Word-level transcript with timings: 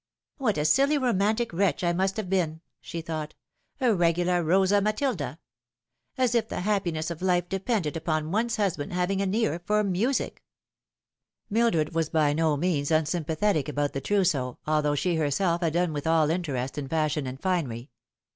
"What 0.39 0.57
a 0.57 0.65
silly 0.65 0.97
romantic 0.97 1.53
wretch 1.53 1.83
I 1.83 1.93
must 1.93 2.17
have 2.17 2.27
been!" 2.27 2.61
she 2.81 3.01
thought;" 3.01 3.35
a 3.79 3.93
regular 3.93 4.41
Rosa 4.43 4.81
Matilda! 4.81 5.37
As 6.17 6.33
if 6.33 6.47
the 6.49 6.61
happiness 6.61 7.11
of 7.11 7.21
life 7.21 7.47
depended 7.47 7.95
upon 7.95 8.31
one's 8.31 8.55
husband 8.55 8.93
having 8.93 9.21
an 9.21 9.35
ear 9.35 9.61
for 9.63 9.83
music 9.83 10.41
1" 11.49 11.59
Mildred 11.59 11.93
was 11.93 12.09
by 12.09 12.33
no 12.33 12.57
means 12.57 12.89
unsympathetic 12.89 13.69
about 13.69 13.93
the 13.93 14.01
trousseau, 14.01 14.57
although 14.65 14.95
she 14.95 15.17
herself 15.17 15.61
had 15.61 15.73
done 15.73 15.93
with 15.93 16.07
all 16.07 16.31
interest 16.31 16.79
in 16.79 16.87
fashion 16.87 17.27
and 17.27 17.39
finery. 17.39 17.91